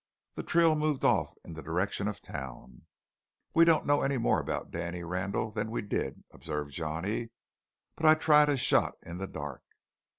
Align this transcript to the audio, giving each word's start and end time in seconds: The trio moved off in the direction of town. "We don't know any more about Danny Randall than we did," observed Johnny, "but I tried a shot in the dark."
The 0.33 0.41
trio 0.41 0.73
moved 0.73 1.05
off 1.05 1.31
in 1.45 1.53
the 1.53 1.61
direction 1.61 2.07
of 2.07 2.23
town. 2.23 2.87
"We 3.53 3.65
don't 3.65 3.85
know 3.85 4.01
any 4.01 4.17
more 4.17 4.39
about 4.39 4.71
Danny 4.71 5.03
Randall 5.03 5.51
than 5.51 5.69
we 5.69 5.83
did," 5.83 6.23
observed 6.31 6.71
Johnny, 6.71 7.29
"but 7.95 8.07
I 8.07 8.15
tried 8.15 8.49
a 8.49 8.57
shot 8.57 8.95
in 9.05 9.19
the 9.19 9.27
dark." 9.27 9.61